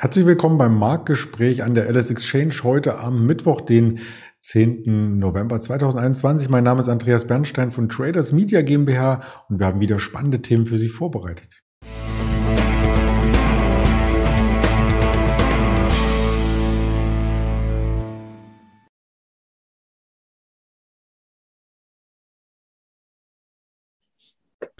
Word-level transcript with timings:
Herzlich 0.00 0.24
willkommen 0.24 0.56
beim 0.56 0.78
Marktgespräch 0.78 1.62
an 1.62 1.74
der 1.74 1.86
LS 1.90 2.10
Exchange 2.10 2.54
heute 2.62 2.98
am 2.98 3.26
Mittwoch, 3.26 3.60
den 3.60 3.98
10. 4.38 5.18
November 5.18 5.60
2021. 5.60 6.48
Mein 6.48 6.64
Name 6.64 6.80
ist 6.80 6.88
Andreas 6.88 7.26
Bernstein 7.26 7.70
von 7.70 7.90
Traders 7.90 8.32
Media 8.32 8.62
GmbH 8.62 9.20
und 9.50 9.58
wir 9.58 9.66
haben 9.66 9.80
wieder 9.80 9.98
spannende 9.98 10.40
Themen 10.40 10.64
für 10.64 10.78
Sie 10.78 10.88
vorbereitet. 10.88 11.62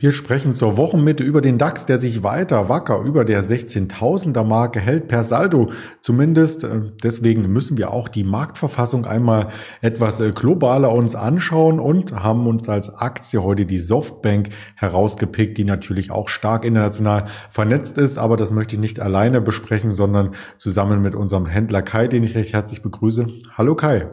Wir 0.03 0.13
sprechen 0.13 0.55
zur 0.55 0.79
Wochenmitte 0.79 1.23
über 1.25 1.43
den 1.43 1.59
DAX, 1.59 1.85
der 1.85 2.01
sich 2.01 2.23
weiter 2.23 2.71
wacker 2.71 3.03
über 3.03 3.27
der 3.27 3.45
16.000er 3.45 4.45
Marke 4.45 4.81
hält 4.81 5.09
per 5.09 5.25
Saldo. 5.25 5.73
Zumindest 6.01 6.65
äh, 6.65 6.81
deswegen 7.03 7.43
müssen 7.53 7.77
wir 7.77 7.93
auch 7.93 8.09
die 8.09 8.25
Marktverfassung 8.25 9.05
einmal 9.05 9.53
etwas 9.83 10.19
äh, 10.21 10.31
globaler 10.31 10.91
uns 10.93 11.15
anschauen 11.15 11.79
und 11.79 12.15
haben 12.15 12.47
uns 12.47 12.67
als 12.71 12.89
Aktie 12.89 13.43
heute 13.43 13.67
die 13.67 13.79
Softbank 13.79 14.49
herausgepickt, 14.75 15.59
die 15.59 15.65
natürlich 15.65 16.11
auch 16.11 16.31
stark 16.31 16.65
international 16.65 17.27
vernetzt 17.51 17.99
ist. 17.99 18.17
Aber 18.17 18.39
das 18.39 18.53
möchte 18.53 18.77
ich 18.77 18.81
nicht 18.81 19.01
alleine 19.01 19.43
besprechen, 19.43 19.93
sondern 19.93 20.35
zusammen 20.57 21.03
mit 21.03 21.15
unserem 21.15 21.45
Händler 21.45 21.83
Kai, 21.83 22.09
den 22.09 22.25
ich 22.25 22.35
recht 22.35 22.55
herzlich 22.55 22.81
begrüße. 22.81 23.27
Hallo 23.53 23.75
Kai. 23.75 24.09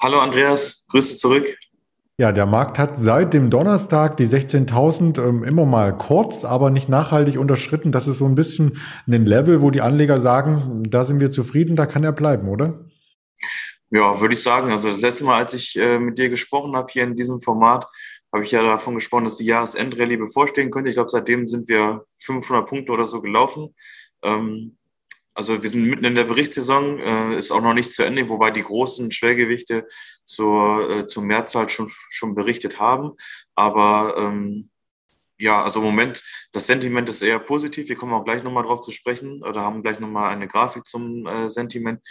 Hallo 0.00 0.18
Andreas, 0.18 0.88
Grüße 0.90 1.18
zurück. 1.18 1.46
Ja, 2.20 2.32
der 2.32 2.44
Markt 2.44 2.78
hat 2.78 3.00
seit 3.00 3.32
dem 3.32 3.48
Donnerstag 3.48 4.18
die 4.18 4.26
16.000 4.26 5.26
ähm, 5.26 5.42
immer 5.42 5.64
mal 5.64 5.96
kurz, 5.96 6.44
aber 6.44 6.68
nicht 6.68 6.86
nachhaltig 6.86 7.38
unterschritten. 7.38 7.92
Das 7.92 8.06
ist 8.06 8.18
so 8.18 8.26
ein 8.26 8.34
bisschen 8.34 8.78
ein 9.08 9.24
Level, 9.24 9.62
wo 9.62 9.70
die 9.70 9.80
Anleger 9.80 10.20
sagen, 10.20 10.82
da 10.86 11.06
sind 11.06 11.22
wir 11.22 11.30
zufrieden, 11.30 11.76
da 11.76 11.86
kann 11.86 12.04
er 12.04 12.12
bleiben, 12.12 12.50
oder? 12.50 12.84
Ja, 13.88 14.20
würde 14.20 14.34
ich 14.34 14.42
sagen. 14.42 14.70
Also 14.70 14.90
das 14.90 15.00
letzte 15.00 15.24
Mal, 15.24 15.38
als 15.38 15.54
ich 15.54 15.76
äh, 15.76 15.98
mit 15.98 16.18
dir 16.18 16.28
gesprochen 16.28 16.76
habe 16.76 16.92
hier 16.92 17.04
in 17.04 17.16
diesem 17.16 17.40
Format, 17.40 17.86
habe 18.34 18.44
ich 18.44 18.50
ja 18.50 18.62
davon 18.62 18.96
gesprochen, 18.96 19.24
dass 19.24 19.38
die 19.38 19.46
Jahresendrallye 19.46 20.18
bevorstehen 20.18 20.70
könnte. 20.70 20.90
Ich 20.90 20.96
glaube, 20.96 21.08
seitdem 21.08 21.48
sind 21.48 21.70
wir 21.70 22.04
500 22.18 22.68
Punkte 22.68 22.92
oder 22.92 23.06
so 23.06 23.22
gelaufen. 23.22 23.74
Ähm, 24.22 24.76
also 25.40 25.62
wir 25.62 25.70
sind 25.70 25.84
mitten 25.84 26.04
in 26.04 26.14
der 26.14 26.24
Berichtssaison, 26.24 26.98
äh, 26.98 27.38
ist 27.38 27.50
auch 27.50 27.62
noch 27.62 27.72
nicht 27.72 27.90
zu 27.92 28.02
Ende, 28.02 28.28
wobei 28.28 28.50
die 28.50 28.62
großen 28.62 29.10
Schwergewichte 29.10 29.88
zur, 30.26 30.90
äh, 30.90 31.06
zur 31.06 31.22
Mehrzahl 31.22 31.70
schon, 31.70 31.90
schon 32.10 32.34
berichtet 32.34 32.78
haben. 32.78 33.12
Aber 33.54 34.16
ähm, 34.18 34.68
ja, 35.38 35.62
also 35.64 35.78
im 35.78 35.86
Moment, 35.86 36.22
das 36.52 36.66
Sentiment 36.66 37.08
ist 37.08 37.22
eher 37.22 37.38
positiv. 37.38 37.88
Wir 37.88 37.96
kommen 37.96 38.12
auch 38.12 38.24
gleich 38.26 38.42
nochmal 38.42 38.64
drauf 38.64 38.82
zu 38.82 38.90
sprechen 38.90 39.42
oder 39.42 39.62
haben 39.62 39.82
gleich 39.82 39.98
nochmal 39.98 40.30
eine 40.30 40.46
Grafik 40.46 40.84
zum 40.84 41.26
äh, 41.26 41.48
Sentiment. 41.48 42.02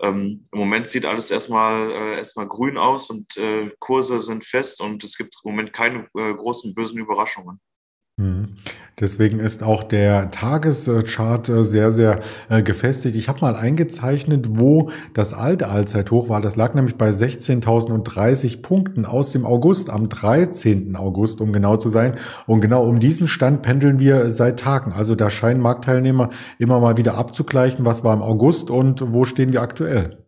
Ähm, 0.00 0.46
Im 0.52 0.58
Moment 0.60 0.88
sieht 0.88 1.06
alles 1.06 1.32
erstmal, 1.32 1.90
äh, 1.90 2.18
erstmal 2.18 2.46
grün 2.46 2.78
aus 2.78 3.10
und 3.10 3.36
äh, 3.36 3.72
Kurse 3.80 4.20
sind 4.20 4.44
fest 4.44 4.80
und 4.80 5.02
es 5.02 5.16
gibt 5.16 5.34
im 5.42 5.50
Moment 5.50 5.72
keine 5.72 6.08
äh, 6.16 6.34
großen 6.34 6.72
bösen 6.72 6.98
Überraschungen. 6.98 7.58
Mhm. 8.16 8.54
Deswegen 8.98 9.40
ist 9.40 9.62
auch 9.62 9.82
der 9.82 10.30
Tageschart 10.30 11.50
äh, 11.50 11.64
sehr, 11.64 11.92
sehr 11.92 12.20
äh, 12.48 12.62
gefestigt. 12.62 13.14
Ich 13.14 13.28
habe 13.28 13.40
mal 13.42 13.54
eingezeichnet, 13.54 14.46
wo 14.58 14.88
das 15.12 15.34
alte 15.34 15.68
Allzeithoch 15.68 16.30
war. 16.30 16.40
Das 16.40 16.56
lag 16.56 16.72
nämlich 16.72 16.96
bei 16.96 17.10
16.030 17.10 18.62
Punkten 18.62 19.04
aus 19.04 19.32
dem 19.32 19.44
August, 19.44 19.90
am 19.90 20.08
13. 20.08 20.96
August, 20.96 21.42
um 21.42 21.52
genau 21.52 21.76
zu 21.76 21.90
sein. 21.90 22.14
Und 22.46 22.62
genau 22.62 22.86
um 22.86 22.98
diesen 22.98 23.28
Stand 23.28 23.60
pendeln 23.60 23.98
wir 23.98 24.30
seit 24.30 24.60
Tagen. 24.60 24.92
Also 24.92 25.14
da 25.14 25.28
scheinen 25.28 25.60
Marktteilnehmer 25.60 26.30
immer 26.58 26.80
mal 26.80 26.96
wieder 26.96 27.18
abzugleichen, 27.18 27.84
was 27.84 28.02
war 28.02 28.14
im 28.14 28.22
August 28.22 28.70
und 28.70 29.12
wo 29.12 29.26
stehen 29.26 29.52
wir 29.52 29.60
aktuell. 29.60 30.25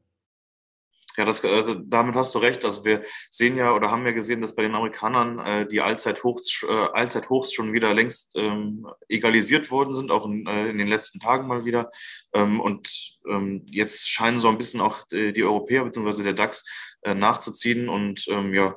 Ja, 1.19 1.24
das, 1.24 1.42
äh, 1.42 1.74
damit 1.84 2.14
hast 2.14 2.33
du 2.36 2.38
recht. 2.38 2.64
Also 2.64 2.84
wir 2.84 3.02
sehen 3.28 3.56
ja 3.56 3.74
oder 3.74 3.91
haben 3.91 4.06
ja 4.06 4.12
gesehen, 4.12 4.40
dass 4.40 4.55
bei 4.55 4.62
den 4.62 4.77
Amerikanern 4.77 5.40
äh, 5.40 5.67
die 5.67 5.80
Allzeithochs, 5.80 6.62
äh, 6.62 6.73
Allzeithochs 6.73 7.52
schon 7.52 7.73
wieder 7.73 7.92
längst 7.92 8.36
ähm, 8.36 8.86
egalisiert 9.08 9.73
worden 9.73 9.92
sind, 9.92 10.12
auch 10.12 10.27
in, 10.27 10.46
äh, 10.46 10.68
in 10.68 10.78
den 10.78 10.86
letzten 10.86 11.18
Tagen 11.18 11.48
mal 11.48 11.64
wieder. 11.64 11.90
Ähm, 12.33 12.61
und 12.61 13.18
ähm, 13.28 13.67
jetzt 13.68 14.08
scheinen 14.08 14.39
so 14.39 14.48
ein 14.48 14.58
bisschen 14.58 14.80
auch 14.80 15.11
äh, 15.11 15.33
die 15.33 15.42
Europäer 15.42 15.84
bzw. 15.84 16.23
der 16.23 16.34
DAX 16.34 16.62
äh, 17.02 17.14
nachzuziehen. 17.14 17.89
Und 17.89 18.28
ähm, 18.28 18.55
ja, 18.55 18.77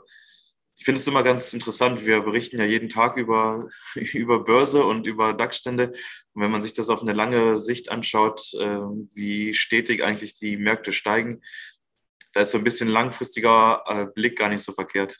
ich 0.81 0.85
finde 0.85 0.99
es 0.99 1.07
immer 1.07 1.21
ganz 1.21 1.53
interessant. 1.53 2.07
Wir 2.07 2.21
berichten 2.21 2.57
ja 2.57 2.65
jeden 2.65 2.89
Tag 2.89 3.17
über, 3.17 3.69
über 3.93 4.43
Börse 4.43 4.83
und 4.83 5.05
über 5.05 5.33
DAX-Stände. 5.33 5.91
Und 6.33 6.41
wenn 6.41 6.49
man 6.49 6.63
sich 6.63 6.73
das 6.73 6.89
auf 6.89 7.03
eine 7.03 7.13
lange 7.13 7.59
Sicht 7.59 7.89
anschaut, 7.89 8.51
äh, 8.55 8.79
wie 9.13 9.53
stetig 9.53 10.03
eigentlich 10.03 10.33
die 10.33 10.57
Märkte 10.57 10.91
steigen, 10.91 11.43
da 12.33 12.41
ist 12.41 12.51
so 12.51 12.57
ein 12.57 12.63
bisschen 12.63 12.87
langfristiger 12.87 13.83
äh, 13.87 14.05
Blick 14.05 14.37
gar 14.37 14.49
nicht 14.49 14.63
so 14.63 14.73
verkehrt. 14.73 15.19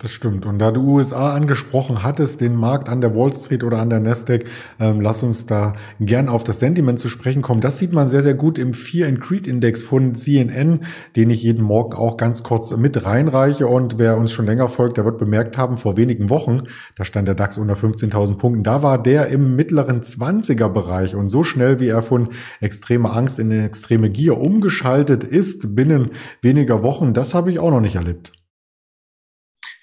Das 0.00 0.12
stimmt. 0.12 0.46
Und 0.46 0.60
da 0.60 0.70
du 0.70 0.82
USA 0.82 1.34
angesprochen 1.34 2.04
hattest, 2.04 2.40
den 2.40 2.54
Markt 2.54 2.88
an 2.88 3.00
der 3.00 3.16
Wall 3.16 3.32
Street 3.32 3.64
oder 3.64 3.78
an 3.78 3.90
der 3.90 3.98
Nasdaq, 3.98 4.44
ähm, 4.78 5.00
lass 5.00 5.24
uns 5.24 5.46
da 5.46 5.72
gern 5.98 6.28
auf 6.28 6.44
das 6.44 6.60
Sentiment 6.60 7.00
zu 7.00 7.08
sprechen 7.08 7.42
kommen. 7.42 7.60
Das 7.60 7.78
sieht 7.78 7.92
man 7.92 8.06
sehr, 8.06 8.22
sehr 8.22 8.34
gut 8.34 8.58
im 8.58 8.74
Fear 8.74 9.08
and 9.08 9.20
Creed 9.20 9.48
Index 9.48 9.82
von 9.82 10.14
CNN, 10.14 10.84
den 11.16 11.30
ich 11.30 11.42
jeden 11.42 11.64
Morgen 11.64 11.94
auch 11.96 12.16
ganz 12.16 12.44
kurz 12.44 12.76
mit 12.76 13.04
reinreiche. 13.04 13.66
Und 13.66 13.98
wer 13.98 14.16
uns 14.18 14.30
schon 14.30 14.46
länger 14.46 14.68
folgt, 14.68 14.98
der 14.98 15.04
wird 15.04 15.18
bemerkt 15.18 15.58
haben, 15.58 15.76
vor 15.76 15.96
wenigen 15.96 16.30
Wochen, 16.30 16.62
da 16.94 17.04
stand 17.04 17.26
der 17.26 17.34
DAX 17.34 17.58
unter 17.58 17.74
15.000 17.74 18.36
Punkten, 18.36 18.62
da 18.62 18.84
war 18.84 19.02
der 19.02 19.28
im 19.28 19.56
mittleren 19.56 20.00
20er 20.02 20.68
Bereich. 20.68 21.16
Und 21.16 21.28
so 21.28 21.42
schnell, 21.42 21.80
wie 21.80 21.88
er 21.88 22.02
von 22.02 22.28
extremer 22.60 23.16
Angst 23.16 23.40
in 23.40 23.50
extreme 23.50 24.10
Gier 24.10 24.38
umgeschaltet 24.38 25.24
ist, 25.24 25.74
binnen 25.74 26.10
weniger 26.40 26.84
Wochen, 26.84 27.14
das 27.14 27.34
habe 27.34 27.50
ich 27.50 27.58
auch 27.58 27.72
noch 27.72 27.80
nicht 27.80 27.96
erlebt. 27.96 28.35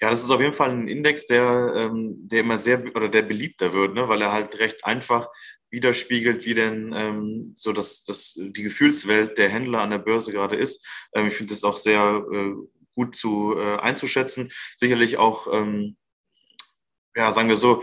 Ja, 0.00 0.10
das 0.10 0.22
ist 0.22 0.30
auf 0.30 0.40
jeden 0.40 0.52
Fall 0.52 0.70
ein 0.70 0.88
Index, 0.88 1.26
der, 1.26 1.72
ähm, 1.76 2.14
der 2.28 2.40
immer 2.40 2.58
sehr 2.58 2.84
oder 2.94 3.08
der 3.08 3.22
beliebter 3.22 3.72
wird, 3.72 3.94
ne? 3.94 4.08
weil 4.08 4.22
er 4.22 4.32
halt 4.32 4.58
recht 4.58 4.84
einfach 4.84 5.28
widerspiegelt, 5.70 6.44
wie 6.46 6.54
denn 6.54 6.92
ähm, 6.94 7.54
so 7.56 7.72
das, 7.72 8.04
das, 8.04 8.34
die 8.36 8.62
Gefühlswelt 8.62 9.38
der 9.38 9.48
Händler 9.48 9.80
an 9.80 9.90
der 9.90 9.98
Börse 9.98 10.32
gerade 10.32 10.56
ist. 10.56 10.86
Ähm, 11.14 11.28
ich 11.28 11.34
finde 11.34 11.52
das 11.52 11.64
auch 11.64 11.76
sehr 11.76 12.24
äh, 12.32 12.52
gut 12.94 13.16
zu 13.16 13.56
äh, 13.58 13.76
einzuschätzen. 13.78 14.50
Sicherlich 14.76 15.16
auch, 15.16 15.52
ähm, 15.52 15.96
ja, 17.16 17.32
sagen 17.32 17.48
wir 17.48 17.56
so, 17.56 17.82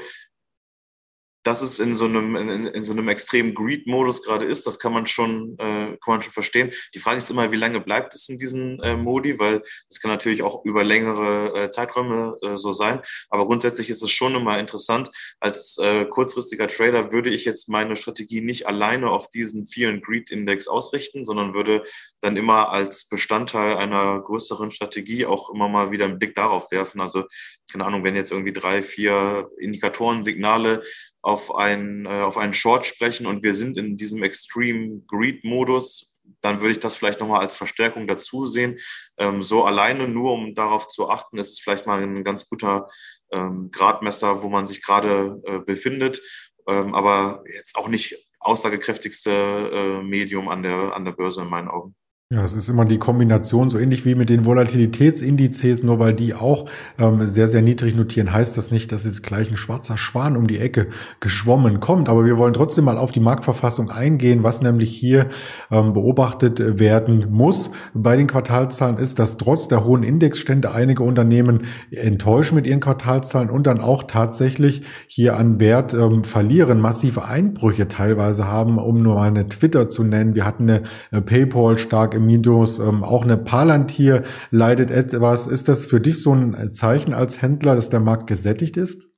dass 1.44 1.62
es 1.62 1.80
in 1.80 1.96
so 1.96 2.06
einem, 2.06 2.36
in, 2.36 2.68
in 2.68 2.84
so 2.84 2.92
einem 2.92 3.08
extremen 3.08 3.54
Greed-Modus 3.54 4.24
gerade 4.24 4.46
ist, 4.46 4.68
das 4.68 4.80
kann 4.80 4.94
man 4.94 5.08
schon, 5.08 5.54
äh, 5.58 5.98
kann 5.98 6.08
man 6.08 6.22
schon 6.22 6.34
verstehen. 6.34 6.72
Die 6.94 7.00
Frage 7.00 7.18
ist 7.18 7.32
immer, 7.32 7.52
wie 7.52 7.58
lange 7.58 7.82
bleibt 7.82 8.14
es 8.14 8.30
in 8.30 8.38
diesen 8.38 8.80
äh, 8.82 8.96
Modi, 8.96 9.40
weil 9.40 9.64
es 9.90 10.00
kann 10.00 10.12
natürlich 10.12 10.44
auch 10.44 10.64
über 10.66 10.84
längere 10.84 11.64
äh, 11.64 11.72
Zeiträume 11.72 12.38
äh, 12.42 12.58
so 12.58 12.72
sein. 12.72 13.02
Aber 13.30 13.46
grundsätzlich 13.46 13.90
ist 13.90 14.04
es 14.04 14.12
schon 14.12 14.36
immer 14.36 14.60
interessant. 14.60 15.10
Als 15.40 15.78
äh, 15.78 16.06
kurzfristiger 16.06 16.68
Trader 16.68 17.12
würde 17.12 17.30
ich 17.30 17.46
jetzt 17.46 17.70
meine 17.70 17.96
Strategie 17.96 18.42
nicht 18.42 18.68
alleine 18.68 19.10
auf 19.10 19.30
diesen 19.30 19.66
vielen 19.66 20.02
Greed-Index 20.02 20.68
ausrichten, 20.68 21.26
sondern 21.26 21.54
würde 21.54 21.84
dann 22.22 22.38
immer 22.38 22.70
als 22.70 23.08
Bestandteil 23.08 23.78
einer 23.78 24.20
größeren 24.22 24.72
Strategie 24.72 25.26
auch 25.26 25.50
immer 25.54 25.68
mal 25.68 25.92
wieder 25.92 26.06
einen 26.06 26.20
Blick 26.20 26.36
darauf 26.36 26.72
werfen. 26.72 27.02
Also, 27.02 27.26
keine 27.72 27.86
Ahnung, 27.86 28.04
wenn 28.04 28.16
jetzt 28.16 28.32
irgendwie 28.32 28.54
drei, 28.54 28.82
vier 28.84 29.50
Indikatoren, 29.60 30.24
Signale 30.24 30.84
auf, 31.22 31.54
ein, 31.56 32.06
äh, 32.06 32.10
auf 32.10 32.38
einen 32.38 32.54
Short 32.54 32.86
sprechen 32.86 33.26
und 33.26 33.44
wir 33.44 33.54
sind 33.54 33.78
in 33.78 33.96
diesem 33.96 34.24
Extreme 34.24 35.02
Greed-Modus, 35.08 36.12
dann 36.42 36.62
würde 36.62 36.72
ich 36.74 36.80
das 36.80 36.96
vielleicht 36.96 37.20
nochmal 37.20 37.42
als 37.42 37.56
Verstärkung 37.56 38.08
dazu 38.08 38.46
sehen. 38.46 38.80
Ähm, 39.18 39.44
so 39.44 39.64
alleine 39.64 40.08
nur, 40.08 40.34
um 40.34 40.56
darauf 40.56 40.88
zu 40.88 41.10
achten, 41.10 41.38
ist 41.38 41.52
es 41.52 41.60
vielleicht 41.60 41.86
mal 41.86 42.02
ein 42.02 42.24
ganz 42.24 42.48
guter 42.50 42.90
ähm, 43.32 43.70
Gradmesser, 43.72 44.42
wo 44.42 44.50
man 44.50 44.68
sich 44.68 44.82
gerade 44.82 45.42
äh, 45.46 45.60
befindet, 45.60 46.22
ähm, 46.68 46.94
aber 46.94 47.44
jetzt 47.54 47.76
auch 47.76 47.88
nicht 47.88 48.16
aussagekräftigste 48.40 49.32
äh, 49.32 50.04
Medium 50.04 50.50
an 50.50 50.64
der, 50.64 50.96
an 50.96 51.06
der 51.06 51.12
Börse 51.12 51.42
in 51.42 51.50
meinen 51.50 51.68
Augen. 51.68 51.96
Ja, 52.34 52.46
es 52.46 52.54
ist 52.54 52.70
immer 52.70 52.86
die 52.86 52.98
Kombination, 52.98 53.70
so 53.70 53.78
ähnlich 53.78 54.06
wie 54.06 54.16
mit 54.16 54.30
den 54.30 54.46
Volatilitätsindizes, 54.46 55.84
nur 55.84 56.00
weil 56.00 56.14
die 56.14 56.34
auch 56.34 56.66
ähm, 56.98 57.28
sehr, 57.28 57.50
sehr 57.50 57.62
niedrig 57.62 57.94
notieren, 57.94 58.32
heißt 58.32 58.56
das 58.56 58.72
nicht, 58.72 58.94
dass 58.94 59.04
jetzt 59.04 59.22
gleich 59.22 59.52
ein 59.52 59.58
schwarzer 59.58 59.98
Schwan 59.98 60.38
um 60.38 60.48
die 60.48 60.58
Ecke 60.58 60.88
geschwommen 61.20 61.82
kommt. 61.82 62.08
Aber 62.08 62.24
wir 62.24 62.38
wollen 62.38 62.54
trotzdem 62.54 62.86
mal 62.86 62.98
auf 62.98 63.12
die 63.12 63.20
Marktverfassung 63.20 63.92
eingehen. 63.92 64.44
Was 64.44 64.62
nämlich 64.62 64.96
hier 64.96 65.28
ähm, 65.72 65.92
beobachtet 65.92 66.80
werden 66.80 67.28
muss 67.32 67.70
bei 67.94 68.16
den 68.16 68.28
Quartalzahlen 68.28 68.96
ist, 68.96 69.20
dass 69.20 69.36
trotz 69.36 69.68
der 69.68 69.84
hohen 69.84 70.04
Indexstände 70.04 70.72
einige 70.72 71.04
Unternehmen 71.04 71.64
enttäuschen 71.92 72.56
mit 72.56 72.66
ihren 72.66 72.80
Quartalzahlen 72.80 73.50
und 73.50 73.68
dann 73.68 73.82
auch 73.82 74.04
tatsächlich 74.04 74.84
hier 75.06 75.36
an 75.36 75.60
Wert 75.60 75.94
ähm, 75.94 76.24
verlieren, 76.24 76.80
massive 76.80 77.26
Einbrüche 77.26 77.90
teilweise 77.90 78.48
haben, 78.48 78.78
um 78.78 79.04
nur 79.04 79.16
mal 79.16 79.28
eine 79.28 79.50
Twitter 79.50 79.90
zu 79.90 80.06
nennen. 80.06 80.34
Wir 80.34 80.46
hatten 80.46 80.70
eine 80.70 80.84
äh, 81.12 81.20
PayPal 81.20 81.78
stark 81.78 82.21
Minus. 82.26 82.80
Ähm, 82.80 83.04
auch 83.04 83.24
eine 83.24 83.38
Palantir 83.38 84.24
leidet 84.50 84.92
etwas. 84.92 85.48
Ist 85.48 85.68
das 85.68 85.86
für 85.86 86.00
dich 86.00 86.22
so 86.22 86.34
ein 86.34 86.72
Zeichen 86.72 87.14
als 87.14 87.42
Händler, 87.42 87.76
dass 87.76 87.90
der 87.90 88.00
Markt 88.00 88.28
gesättigt 88.28 88.78
ist? 88.78 89.12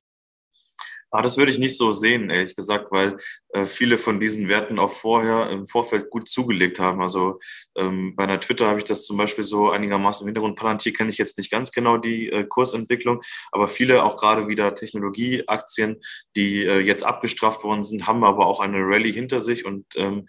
Ah, 1.15 1.21
das 1.21 1.37
würde 1.37 1.51
ich 1.51 1.59
nicht 1.59 1.77
so 1.77 1.91
sehen, 1.91 2.31
ehrlich 2.31 2.55
gesagt, 2.55 2.87
weil 2.89 3.17
äh, 3.49 3.67
viele 3.67 3.99
von 3.99 4.19
diesen 4.19 4.49
Werten 4.49 4.79
auch 4.79 4.89
vorher 4.89 5.51
im 5.51 5.67
Vorfeld 5.67 6.09
gut 6.09 6.27
zugelegt 6.27 6.79
haben. 6.79 7.03
Also 7.03 7.37
ähm, 7.75 8.15
bei 8.15 8.23
einer 8.23 8.39
Twitter 8.39 8.65
habe 8.65 8.79
ich 8.79 8.85
das 8.85 9.05
zum 9.05 9.17
Beispiel 9.17 9.43
so 9.43 9.69
einigermaßen 9.69 10.23
im 10.23 10.29
Hintergrund. 10.29 10.57
Palantir 10.57 10.91
kenne 10.91 11.11
ich 11.11 11.19
jetzt 11.19 11.37
nicht 11.37 11.51
ganz 11.51 11.71
genau 11.71 11.97
die 11.97 12.29
äh, 12.29 12.45
Kursentwicklung, 12.45 13.21
aber 13.51 13.67
viele 13.67 14.03
auch 14.03 14.17
gerade 14.17 14.47
wieder 14.47 14.73
Technologieaktien, 14.73 16.01
die 16.35 16.65
äh, 16.65 16.79
jetzt 16.79 17.03
abgestraft 17.03 17.63
worden 17.63 17.83
sind, 17.83 18.07
haben 18.07 18.23
aber 18.23 18.47
auch 18.47 18.59
eine 18.59 18.79
Rallye 18.79 19.11
hinter 19.11 19.39
sich. 19.39 19.65
Und 19.65 19.85
ähm, 19.95 20.27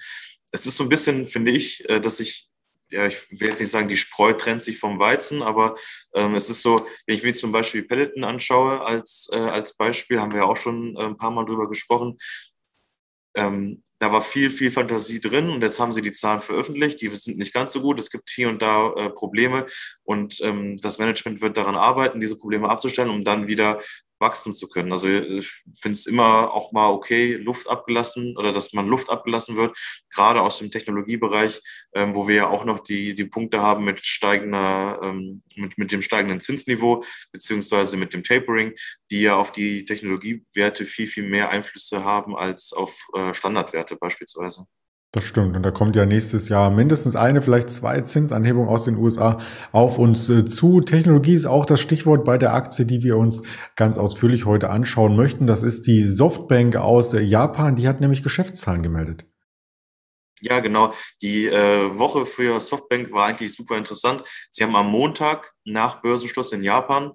es 0.52 0.66
ist 0.66 0.76
so 0.76 0.82
ein 0.82 0.90
bisschen, 0.90 1.28
finde 1.28 1.52
ich, 1.52 1.88
äh, 1.88 1.98
dass 1.98 2.20
ich 2.20 2.50
ja, 2.94 3.06
ich 3.06 3.30
will 3.30 3.48
jetzt 3.48 3.60
nicht 3.60 3.70
sagen, 3.70 3.88
die 3.88 3.96
Spreu 3.96 4.32
trennt 4.32 4.62
sich 4.62 4.78
vom 4.78 4.98
Weizen, 4.98 5.42
aber 5.42 5.76
ähm, 6.14 6.34
es 6.34 6.48
ist 6.48 6.62
so, 6.62 6.86
wenn 7.06 7.16
ich 7.16 7.22
mir 7.22 7.34
zum 7.34 7.52
Beispiel 7.52 7.82
Peloton 7.82 8.24
anschaue 8.24 8.80
als, 8.80 9.28
äh, 9.32 9.36
als 9.36 9.76
Beispiel, 9.76 10.20
haben 10.20 10.32
wir 10.32 10.40
ja 10.40 10.46
auch 10.46 10.56
schon 10.56 10.96
äh, 10.96 11.00
ein 11.00 11.16
paar 11.16 11.30
Mal 11.30 11.44
drüber 11.44 11.68
gesprochen, 11.68 12.18
ähm, 13.36 13.82
da 13.98 14.12
war 14.12 14.20
viel, 14.20 14.50
viel 14.50 14.70
Fantasie 14.70 15.20
drin 15.20 15.48
und 15.50 15.62
jetzt 15.62 15.80
haben 15.80 15.92
sie 15.92 16.02
die 16.02 16.12
Zahlen 16.12 16.40
veröffentlicht. 16.40 17.00
Die 17.00 17.08
sind 17.08 17.38
nicht 17.38 17.54
ganz 17.54 17.72
so 17.72 17.80
gut. 17.80 17.98
Es 17.98 18.10
gibt 18.10 18.28
hier 18.28 18.48
und 18.48 18.60
da 18.60 18.92
äh, 18.92 19.08
Probleme 19.08 19.66
und 20.02 20.40
ähm, 20.42 20.76
das 20.76 20.98
Management 20.98 21.40
wird 21.40 21.56
daran 21.56 21.76
arbeiten, 21.76 22.20
diese 22.20 22.36
Probleme 22.36 22.68
abzustellen, 22.68 23.10
um 23.10 23.24
dann 23.24 23.46
wieder 23.46 23.80
wachsen 24.18 24.54
zu 24.54 24.68
können. 24.68 24.92
Also 24.92 25.08
ich 25.08 25.48
finde 25.78 25.94
es 25.94 26.06
immer 26.06 26.52
auch 26.52 26.72
mal 26.72 26.90
okay, 26.90 27.34
Luft 27.34 27.68
abgelassen 27.68 28.36
oder 28.36 28.52
dass 28.52 28.72
man 28.72 28.86
Luft 28.86 29.10
abgelassen 29.10 29.56
wird, 29.56 29.76
gerade 30.10 30.40
aus 30.40 30.58
dem 30.58 30.70
Technologiebereich, 30.70 31.60
ähm, 31.94 32.14
wo 32.14 32.28
wir 32.28 32.34
ja 32.34 32.46
auch 32.48 32.64
noch 32.64 32.80
die, 32.80 33.14
die 33.14 33.24
Punkte 33.24 33.60
haben 33.60 33.84
mit 33.84 34.04
steigender, 34.04 35.00
ähm, 35.02 35.42
mit, 35.56 35.78
mit 35.78 35.92
dem 35.92 36.02
steigenden 36.02 36.40
Zinsniveau, 36.40 37.04
beziehungsweise 37.32 37.96
mit 37.96 38.14
dem 38.14 38.24
Tapering, 38.24 38.74
die 39.10 39.22
ja 39.22 39.36
auf 39.36 39.52
die 39.52 39.84
Technologiewerte 39.84 40.84
viel, 40.84 41.06
viel 41.06 41.28
mehr 41.28 41.50
Einflüsse 41.50 42.04
haben 42.04 42.36
als 42.36 42.72
auf 42.72 43.06
äh, 43.14 43.34
Standardwerte 43.34 43.96
beispielsweise. 43.96 44.66
Das 45.14 45.22
stimmt. 45.22 45.54
Und 45.54 45.62
da 45.62 45.70
kommt 45.70 45.94
ja 45.94 46.06
nächstes 46.06 46.48
Jahr 46.48 46.70
mindestens 46.70 47.14
eine, 47.14 47.40
vielleicht 47.40 47.70
zwei 47.70 48.00
Zinsanhebungen 48.00 48.68
aus 48.68 48.84
den 48.84 48.96
USA 48.96 49.38
auf 49.70 49.96
uns 49.96 50.28
äh, 50.28 50.44
zu. 50.44 50.80
Technologie 50.80 51.34
ist 51.34 51.46
auch 51.46 51.66
das 51.66 51.80
Stichwort 51.80 52.24
bei 52.24 52.36
der 52.36 52.52
Aktie, 52.52 52.84
die 52.84 53.04
wir 53.04 53.16
uns 53.16 53.40
ganz 53.76 53.96
ausführlich 53.96 54.44
heute 54.44 54.70
anschauen 54.70 55.14
möchten. 55.14 55.46
Das 55.46 55.62
ist 55.62 55.86
die 55.86 56.08
Softbank 56.08 56.74
aus 56.74 57.14
äh, 57.14 57.20
Japan. 57.20 57.76
Die 57.76 57.86
hat 57.86 58.00
nämlich 58.00 58.24
Geschäftszahlen 58.24 58.82
gemeldet. 58.82 59.24
Ja, 60.40 60.58
genau. 60.58 60.92
Die 61.22 61.46
äh, 61.46 61.96
Woche 61.96 62.26
für 62.26 62.58
Softbank 62.58 63.12
war 63.12 63.26
eigentlich 63.26 63.54
super 63.54 63.78
interessant. 63.78 64.24
Sie 64.50 64.64
haben 64.64 64.74
am 64.74 64.90
Montag 64.90 65.52
nach 65.64 66.02
Börsenschluss 66.02 66.50
in 66.50 66.64
Japan 66.64 67.12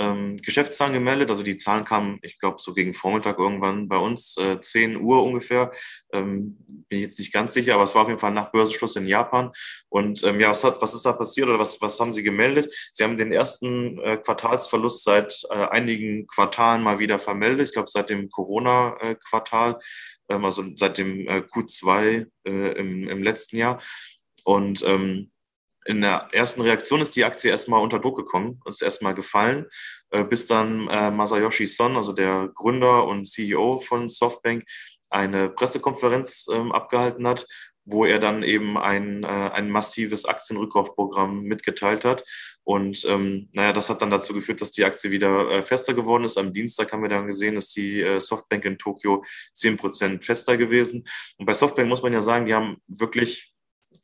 ähm, 0.00 0.38
Geschäftszahlen 0.38 0.94
gemeldet. 0.94 1.30
Also 1.30 1.42
die 1.42 1.58
Zahlen 1.58 1.84
kamen, 1.84 2.18
ich 2.22 2.38
glaube, 2.38 2.56
so 2.58 2.72
gegen 2.72 2.94
Vormittag 2.94 3.38
irgendwann 3.38 3.86
bei 3.86 3.98
uns, 3.98 4.36
äh, 4.38 4.58
10 4.58 4.98
Uhr 4.98 5.22
ungefähr. 5.22 5.70
Ähm, 6.12 6.56
bin 6.88 7.00
jetzt 7.00 7.18
nicht 7.18 7.32
ganz 7.32 7.52
sicher, 7.52 7.74
aber 7.74 7.84
es 7.84 7.94
war 7.94 8.02
auf 8.02 8.08
jeden 8.08 8.18
Fall 8.18 8.32
nach 8.32 8.50
Börsenschluss 8.50 8.96
in 8.96 9.06
Japan. 9.06 9.52
Und 9.90 10.24
ähm, 10.24 10.40
ja, 10.40 10.50
was, 10.50 10.64
hat, 10.64 10.80
was 10.80 10.94
ist 10.94 11.04
da 11.04 11.12
passiert 11.12 11.48
oder 11.48 11.58
was, 11.58 11.80
was 11.82 12.00
haben 12.00 12.14
Sie 12.14 12.22
gemeldet? 12.22 12.74
Sie 12.94 13.04
haben 13.04 13.18
den 13.18 13.30
ersten 13.30 13.98
äh, 13.98 14.16
Quartalsverlust 14.16 15.04
seit 15.04 15.42
äh, 15.50 15.54
einigen 15.54 16.26
Quartalen 16.26 16.82
mal 16.82 16.98
wieder 16.98 17.18
vermeldet. 17.18 17.68
Ich 17.68 17.72
glaube, 17.74 17.90
seit 17.90 18.08
dem 18.08 18.30
Corona-Quartal, 18.30 19.78
ähm, 20.30 20.44
also 20.44 20.64
seit 20.76 20.96
dem 20.96 21.28
äh, 21.28 21.42
Q2 21.42 22.26
äh, 22.46 22.50
im, 22.50 23.06
im 23.06 23.22
letzten 23.22 23.58
Jahr. 23.58 23.82
Und 24.44 24.82
ähm, 24.82 25.30
in 25.86 26.00
der 26.00 26.28
ersten 26.32 26.60
Reaktion 26.60 27.00
ist 27.00 27.16
die 27.16 27.24
Aktie 27.24 27.50
erstmal 27.50 27.80
unter 27.80 27.98
Druck 27.98 28.16
gekommen, 28.16 28.60
ist 28.66 28.82
erstmal 28.82 29.14
gefallen, 29.14 29.66
äh, 30.10 30.24
bis 30.24 30.46
dann 30.46 30.88
äh, 30.88 31.10
Masayoshi 31.10 31.66
Son, 31.66 31.96
also 31.96 32.12
der 32.12 32.50
Gründer 32.54 33.06
und 33.06 33.26
CEO 33.26 33.80
von 33.80 34.08
Softbank, 34.08 34.64
eine 35.08 35.48
Pressekonferenz 35.48 36.46
ähm, 36.52 36.70
abgehalten 36.72 37.26
hat, 37.26 37.46
wo 37.84 38.04
er 38.04 38.18
dann 38.18 38.42
eben 38.42 38.76
ein, 38.78 39.24
äh, 39.24 39.26
ein 39.26 39.70
massives 39.70 40.24
Aktienrückkaufprogramm 40.24 41.42
mitgeteilt 41.42 42.04
hat. 42.04 42.24
Und 42.62 43.04
ähm, 43.08 43.48
naja, 43.52 43.72
das 43.72 43.88
hat 43.88 44.02
dann 44.02 44.10
dazu 44.10 44.34
geführt, 44.34 44.60
dass 44.60 44.70
die 44.70 44.84
Aktie 44.84 45.10
wieder 45.10 45.62
fester 45.64 45.94
geworden 45.94 46.24
ist. 46.24 46.38
Am 46.38 46.52
Dienstag 46.52 46.92
haben 46.92 47.02
wir 47.02 47.08
dann 47.08 47.26
gesehen, 47.26 47.56
dass 47.56 47.70
die 47.70 48.20
Softbank 48.20 48.64
in 48.64 48.78
Tokio 48.78 49.24
10% 49.56 50.22
fester 50.22 50.56
gewesen. 50.56 51.08
Und 51.38 51.46
bei 51.46 51.54
Softbank 51.54 51.88
muss 51.88 52.02
man 52.02 52.12
ja 52.12 52.22
sagen, 52.22 52.46
die 52.46 52.54
haben 52.54 52.76
wirklich 52.86 53.52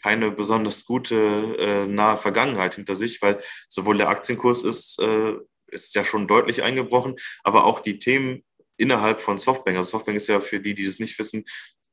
keine 0.02 0.30
besonders 0.30 0.84
gute 0.84 1.56
äh, 1.58 1.86
nahe 1.86 2.16
Vergangenheit 2.16 2.74
hinter 2.74 2.94
sich, 2.94 3.20
weil 3.22 3.40
sowohl 3.68 3.98
der 3.98 4.08
Aktienkurs 4.08 4.64
ist, 4.64 5.00
äh, 5.00 5.34
ist 5.68 5.94
ja 5.94 6.04
schon 6.04 6.28
deutlich 6.28 6.62
eingebrochen, 6.62 7.16
aber 7.42 7.64
auch 7.64 7.80
die 7.80 7.98
Themen 7.98 8.44
innerhalb 8.76 9.20
von 9.20 9.38
Softbank. 9.38 9.76
Also 9.76 9.90
Softbank 9.90 10.16
ist 10.16 10.28
ja 10.28 10.40
für 10.40 10.60
die, 10.60 10.74
die 10.74 10.86
das 10.86 10.98
nicht 10.98 11.18
wissen, 11.18 11.44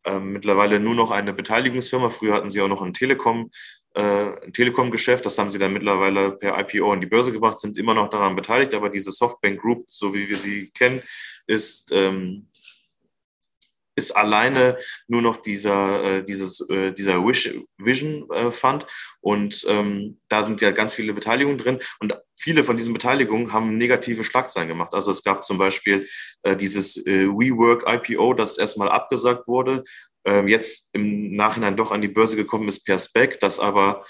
äh, 0.06 0.20
mittlerweile 0.20 0.80
nur 0.80 0.96
noch 0.96 1.12
eine 1.12 1.34
Beteiligungsfirma. 1.34 2.10
Früher 2.10 2.36
hatten 2.36 2.50
sie 2.50 2.62
auch 2.62 2.68
noch 2.68 2.82
ein 2.82 2.94
Telekom, 2.94 3.52
äh, 3.94 4.52
Telekom-Geschäft. 4.52 5.26
Das 5.26 5.38
haben 5.38 5.50
sie 5.50 5.60
dann 5.60 5.74
mittlerweile 5.74 6.32
per 6.32 6.60
IPO 6.60 6.92
an 6.92 7.02
die 7.02 7.08
Börse 7.08 7.32
gebracht, 7.32 7.60
sind 7.60 7.78
immer 7.78 7.94
noch 7.94 8.10
daran 8.10 8.36
beteiligt. 8.36 8.74
Aber 8.74 8.90
diese 8.90 9.12
Softbank 9.12 9.62
Group, 9.62 9.86
so 9.88 10.14
wie 10.14 10.28
wir 10.28 10.38
sie 10.38 10.72
kennen, 10.72 11.02
ist 11.48 11.92
ähm, 11.94 12.48
ist 13.96 14.12
alleine 14.12 14.78
nur 15.08 15.22
noch 15.22 15.38
dieser, 15.38 16.04
äh, 16.04 16.26
dieses, 16.26 16.62
äh, 16.70 16.92
dieser 16.92 17.26
Wish, 17.26 17.50
Vision 17.78 18.30
äh, 18.32 18.52
Fund 18.52 18.86
und 19.22 19.66
ähm, 19.68 20.20
da 20.30 20.44
sind 20.44 20.62
ja 20.62 20.72
ganz 20.72 20.94
viele 20.94 21.14
Beteiligungen 21.14 21.58
drin 21.58 21.80
und 22.00 22.16
viele 22.36 22.64
von 22.64 22.78
diesen 22.78 22.94
Beteiligungen 22.94 23.54
haben 23.54 23.78
negative 23.78 24.24
Schlagzeilen 24.24 24.68
gemacht. 24.68 24.94
Also 24.94 25.12
es 25.12 25.24
gab 25.24 25.44
zum 25.44 25.58
Beispiel 25.58 26.08
äh, 26.44 26.56
dieses 26.56 26.98
äh, 27.06 27.28
WeWork 27.28 27.86
IPO, 27.88 28.34
das 28.34 28.58
erstmal 28.58 28.90
abgesagt 28.90 29.48
wurde, 29.48 29.84
äh, 30.28 30.46
jetzt 30.48 30.90
im 30.94 31.36
Nachhinein 31.36 31.78
doch 31.78 31.92
an 31.92 32.02
die 32.02 32.08
Börse 32.08 32.36
gekommen 32.36 32.68
ist 32.68 32.84
per 32.86 33.00
Spec, 33.00 33.40
das 33.40 33.60
aber 33.60 34.06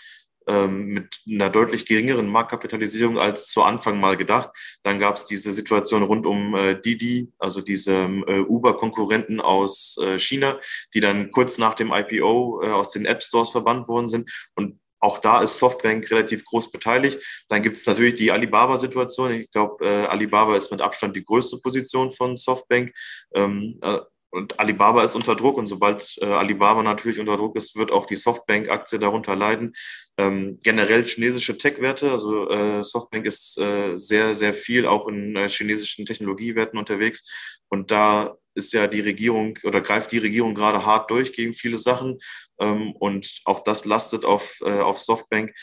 mit 0.67 1.21
einer 1.27 1.49
deutlich 1.49 1.85
geringeren 1.85 2.27
Marktkapitalisierung 2.27 3.17
als 3.17 3.47
zu 3.47 3.63
Anfang 3.63 3.99
mal 3.99 4.17
gedacht. 4.17 4.49
Dann 4.83 4.99
gab 4.99 5.15
es 5.15 5.25
diese 5.25 5.53
Situation 5.53 6.03
rund 6.03 6.25
um 6.25 6.55
äh, 6.55 6.79
Didi, 6.79 7.31
also 7.39 7.61
diese 7.61 7.93
äh, 8.27 8.39
Uber-Konkurrenten 8.39 9.39
aus 9.41 9.97
äh, 10.01 10.19
China, 10.19 10.59
die 10.93 10.99
dann 10.99 11.31
kurz 11.31 11.57
nach 11.57 11.73
dem 11.73 11.91
IPO 11.93 12.63
äh, 12.63 12.67
aus 12.67 12.89
den 12.89 13.05
App 13.05 13.23
Stores 13.23 13.49
verbannt 13.49 13.87
worden 13.87 14.07
sind. 14.07 14.29
Und 14.55 14.79
auch 15.03 15.19
da 15.19 15.41
ist 15.41 15.57
Softbank 15.57 16.09
relativ 16.11 16.45
groß 16.45 16.71
beteiligt. 16.71 17.21
Dann 17.49 17.61
gibt 17.61 17.75
es 17.75 17.85
natürlich 17.85 18.15
die 18.15 18.31
Alibaba-Situation. 18.31 19.33
Ich 19.33 19.51
glaube, 19.51 19.85
äh, 19.85 20.05
Alibaba 20.05 20.55
ist 20.55 20.71
mit 20.71 20.79
Abstand 20.79 21.17
die 21.17 21.25
größte 21.25 21.57
Position 21.57 22.11
von 22.11 22.37
Softbank. 22.37 22.93
Ähm, 23.35 23.79
äh, 23.81 23.99
und 24.33 24.59
Alibaba 24.59 25.03
ist 25.03 25.13
unter 25.13 25.35
Druck 25.35 25.57
und 25.57 25.67
sobald 25.67 26.17
äh, 26.19 26.25
Alibaba 26.25 26.81
natürlich 26.81 27.19
unter 27.19 27.37
Druck 27.37 27.55
ist, 27.55 27.75
wird 27.75 27.91
auch 27.91 28.07
die 28.07 28.15
Softbank-Aktie 28.15 28.97
darunter 28.97 29.35
leiden. 29.35 29.73
Ähm, 30.17 30.59
generell 30.63 31.05
chinesische 31.05 31.55
Tech-Werte, 31.55 32.11
also 32.11 32.49
äh, 32.49 32.83
Softbank 32.83 33.27
ist 33.27 33.59
äh, 33.59 33.95
sehr, 33.95 34.33
sehr 34.33 34.55
viel 34.55 34.87
auch 34.87 35.07
in 35.07 35.35
äh, 35.35 35.49
chinesischen 35.49 36.07
Technologiewerten 36.07 36.79
unterwegs 36.79 37.31
und 37.69 37.91
da 37.91 38.35
ist 38.55 38.73
ja 38.73 38.87
die 38.87 39.01
Regierung 39.01 39.57
oder 39.63 39.81
greift 39.81 40.11
die 40.11 40.19
Regierung 40.19 40.55
gerade 40.55 40.85
hart 40.85 41.11
durch 41.11 41.33
gegen 41.33 41.53
viele 41.53 41.77
Sachen 41.77 42.19
ähm, 42.59 42.93
und 42.93 43.41
auch 43.45 43.63
das 43.63 43.85
lastet 43.85 44.25
auf, 44.25 44.57
äh, 44.61 44.79
auf 44.79 44.99
Softbank. 44.99 45.53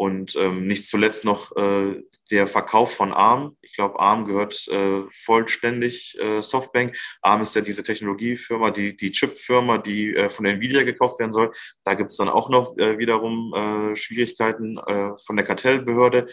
Und 0.00 0.34
ähm, 0.36 0.66
nicht 0.66 0.88
zuletzt 0.88 1.26
noch 1.26 1.54
äh, 1.56 2.02
der 2.30 2.46
Verkauf 2.46 2.94
von 2.94 3.12
ARM. 3.12 3.58
Ich 3.60 3.74
glaube, 3.74 4.00
ARM 4.00 4.24
gehört 4.24 4.66
äh, 4.68 5.02
vollständig 5.10 6.16
äh, 6.18 6.40
Softbank. 6.40 6.96
ARM 7.20 7.42
ist 7.42 7.54
ja 7.54 7.60
diese 7.60 7.82
Technologiefirma, 7.82 8.70
die, 8.70 8.96
die 8.96 9.12
Chip-Firma, 9.12 9.76
die 9.76 10.16
äh, 10.16 10.30
von 10.30 10.46
Nvidia 10.46 10.84
gekauft 10.84 11.20
werden 11.20 11.32
soll. 11.32 11.52
Da 11.84 11.92
gibt 11.92 12.12
es 12.12 12.16
dann 12.16 12.30
auch 12.30 12.48
noch 12.48 12.78
äh, 12.78 12.96
wiederum 12.96 13.52
äh, 13.54 13.94
Schwierigkeiten 13.94 14.78
äh, 14.78 15.10
von 15.18 15.36
der 15.36 15.44
Kartellbehörde. 15.44 16.28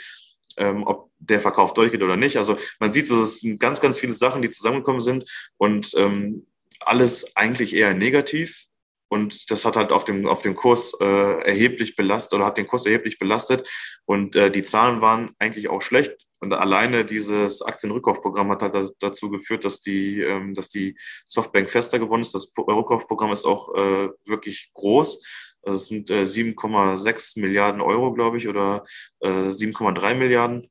Ähm, 0.56 0.84
ob 0.88 1.12
der 1.20 1.42
Verkauf 1.42 1.74
durchgeht 1.74 2.02
oder 2.02 2.16
nicht. 2.16 2.38
Also 2.38 2.58
man 2.80 2.94
sieht, 2.94 3.12
es 3.12 3.40
sind 3.40 3.60
ganz, 3.60 3.82
ganz 3.82 4.00
viele 4.00 4.14
Sachen, 4.14 4.42
die 4.42 4.50
zusammengekommen 4.50 5.02
sind 5.02 5.30
und 5.58 5.92
ähm, 5.98 6.48
alles 6.80 7.36
eigentlich 7.36 7.76
eher 7.76 7.94
negativ. 7.94 8.68
Und 9.10 9.50
das 9.52 9.66
hat 9.66 9.76
halt 9.76 9.92
auf 9.92 10.04
dem, 10.04 10.28
auf 10.28 10.42
dem 10.42 10.56
Kurs 10.56 10.94
äh, 11.00 11.42
erheblich 11.42 11.96
belastet 11.96 12.34
oder 12.34 12.46
hat 12.46 12.58
den 12.58 12.68
Kurs 12.68 12.86
erheblich 12.86 13.20
belastet. 13.20 13.68
Und 14.06 14.36
äh, 14.36 14.52
die 14.52 14.64
Zahlen 14.64 15.02
waren 15.02 15.32
eigentlich 15.40 15.70
auch 15.70 15.82
schlecht. 15.82 16.28
Und 16.40 16.54
alleine 16.54 17.04
dieses 17.04 17.62
Aktienrückkaufprogramm 17.62 18.52
hat 18.52 18.62
halt 18.62 18.94
dazu 19.00 19.30
geführt, 19.30 19.66
dass 19.66 19.82
die, 19.82 20.22
ähm, 20.22 20.54
dass 20.54 20.70
die 20.70 20.98
Softbank 21.26 21.70
fester 21.70 22.00
geworden 22.00 22.22
ist. 22.22 22.36
Das 22.36 22.54
Rückkaufprogramm 22.58 23.32
ist 23.32 23.46
auch 23.46 23.74
äh, 23.76 24.10
wirklich 24.26 24.70
groß. 24.74 25.24
Also 25.64 25.78
es 25.78 25.88
sind 25.88 26.10
äh, 26.12 26.24
7,6 26.24 27.40
Milliarden 27.40 27.82
Euro, 27.82 28.14
glaube 28.14 28.38
ich, 28.38 28.48
oder 28.48 28.86
äh, 29.20 29.50
7,3 29.50 30.14
Milliarden 30.14 30.68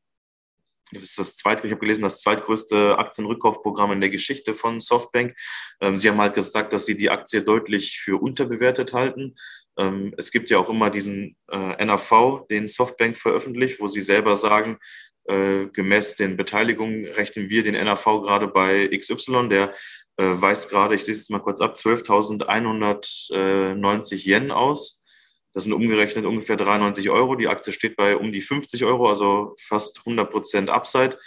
das 0.93 1.05
ist 1.05 1.19
das 1.19 1.37
zweite, 1.37 1.67
ich 1.67 1.73
habe 1.73 1.81
gelesen, 1.81 2.03
das 2.03 2.21
zweitgrößte 2.21 2.99
Aktienrückkaufprogramm 2.99 3.93
in 3.93 4.01
der 4.01 4.11
Geschichte 4.11 4.55
von 4.55 4.81
Softbank. 4.81 5.35
Ähm, 5.81 5.99
sie 5.99 6.09
haben 6.09 6.21
halt 6.21 6.35
gesagt, 6.35 6.73
dass 6.73 6.87
sie 6.87 6.97
die 6.97 7.11
Aktie 7.11 7.43
deutlich 7.43 7.99
für 7.99 8.23
unterbewertet 8.23 8.93
halten. 8.93 9.35
Ähm, 9.79 10.15
es 10.17 10.31
gibt 10.31 10.51
ja 10.51 10.59
auch 10.59 10.71
immer 10.71 10.91
diesen 10.91 11.37
äh, 11.51 11.85
NAV, 11.85 12.47
den 12.51 12.69
Softbank 12.69 13.17
veröffentlicht, 13.17 13.81
wo 13.81 13.89
sie 13.89 14.03
selber 14.03 14.37
sagen, 14.37 14.79
Äh, 15.29 15.67
gemäß 15.73 16.15
den 16.15 16.37
Beteiligungen 16.37 17.05
rechnen 17.07 17.51
wir 17.51 17.65
den 17.65 17.75
NAV 17.75 18.23
gerade 18.23 18.47
bei 18.47 18.87
XY, 18.87 19.49
der 19.49 19.75
äh, 20.19 20.41
weist 20.41 20.71
gerade, 20.71 20.95
ich 20.95 21.05
lese 21.07 21.21
es 21.21 21.31
mal 21.31 21.41
kurz 21.41 21.61
ab, 21.61 21.75
12.190 21.75 24.25
Yen 24.25 24.53
aus. 24.53 25.05
Das 25.57 25.65
sind 25.65 25.73
umgerechnet 25.73 26.27
ungefähr 26.27 26.59
93 26.59 27.09
Euro. 27.09 27.35
Die 27.35 27.49
Aktie 27.49 27.73
steht 27.73 27.97
bei 27.97 28.15
um 28.15 28.31
die 28.31 28.43
50 28.43 28.85
Euro, 28.85 29.09
also 29.09 29.55
fast 29.59 30.01
100 30.01 30.31
Prozent 30.31 30.69
Upside. 30.69 31.19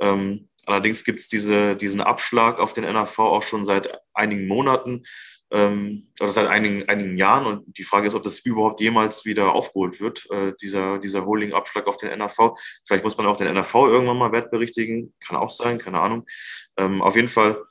Ähm, 0.00 0.48
allerdings 0.66 1.04
gibt 1.04 1.20
es 1.20 1.28
diese, 1.28 1.76
diesen 1.76 2.00
Abschlag 2.00 2.58
auf 2.58 2.72
den 2.72 2.82
NAV 2.82 3.20
auch 3.20 3.44
schon 3.44 3.64
seit 3.64 3.96
einigen 4.14 4.48
Monaten 4.48 5.04
ähm, 5.52 6.08
oder 6.18 6.30
seit 6.30 6.48
einigen, 6.48 6.88
einigen 6.88 7.16
Jahren. 7.16 7.46
Und 7.46 7.78
die 7.78 7.84
Frage 7.84 8.08
ist, 8.08 8.16
ob 8.16 8.24
das 8.24 8.40
überhaupt 8.40 8.80
jemals 8.80 9.24
wieder 9.24 9.52
aufgeholt 9.52 10.00
wird, 10.00 10.28
äh, 10.32 10.54
dieser, 10.60 10.98
dieser 10.98 11.24
Holding-Abschlag 11.24 11.86
auf 11.86 11.98
den 11.98 12.18
NAV. 12.18 12.58
Vielleicht 12.84 13.04
muss 13.04 13.16
man 13.16 13.28
auch 13.28 13.36
den 13.36 13.54
NAV 13.54 13.74
irgendwann 13.76 14.18
mal 14.18 14.32
wertberichtigen. 14.32 15.14
Kann 15.24 15.36
auch 15.36 15.52
sein, 15.52 15.78
keine 15.78 16.00
Ahnung. 16.00 16.26
Ähm, 16.76 17.00
auf 17.00 17.14
jeden 17.14 17.28
Fall 17.28 17.62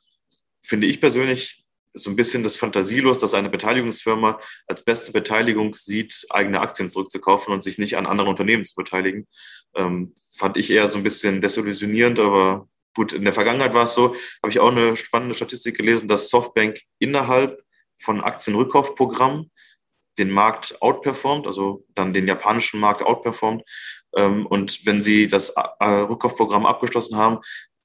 finde 0.61 0.87
ich 0.87 1.01
persönlich 1.01 1.66
so 1.97 2.09
ein 2.09 2.15
bisschen 2.15 2.43
das 2.43 2.55
fantasielos, 2.55 3.17
dass 3.17 3.33
eine 3.33 3.49
Beteiligungsfirma 3.49 4.39
als 4.67 4.83
beste 4.83 5.11
Beteiligung 5.11 5.75
sieht, 5.75 6.25
eigene 6.29 6.61
Aktien 6.61 6.89
zurückzukaufen 6.89 7.53
und 7.53 7.61
sich 7.61 7.77
nicht 7.77 7.97
an 7.97 8.05
anderen 8.05 8.29
Unternehmen 8.29 8.65
zu 8.65 8.75
beteiligen. 8.75 9.27
Ähm, 9.75 10.13
fand 10.31 10.57
ich 10.57 10.69
eher 10.71 10.87
so 10.87 10.97
ein 10.97 11.03
bisschen 11.03 11.41
desillusionierend, 11.41 12.19
aber 12.19 12.67
gut, 12.95 13.13
in 13.13 13.23
der 13.23 13.33
Vergangenheit 13.33 13.73
war 13.73 13.85
es 13.85 13.93
so, 13.93 14.15
habe 14.41 14.51
ich 14.51 14.59
auch 14.59 14.71
eine 14.71 14.95
spannende 14.95 15.35
Statistik 15.35 15.77
gelesen, 15.77 16.07
dass 16.07 16.29
Softbank 16.29 16.79
innerhalb 16.99 17.61
von 17.99 18.21
Aktienrückkaufprogrammen 18.21 19.51
den 20.17 20.31
Markt 20.31 20.81
outperformt, 20.81 21.47
also 21.47 21.85
dann 21.93 22.13
den 22.13 22.27
japanischen 22.27 22.79
Markt 22.79 23.03
outperformt. 23.03 23.63
Ähm, 24.15 24.45
und 24.45 24.85
wenn 24.85 25.01
sie 25.01 25.27
das 25.27 25.49
äh, 25.49 25.85
Rückkaufprogramm 25.85 26.65
abgeschlossen 26.65 27.17
haben, 27.17 27.39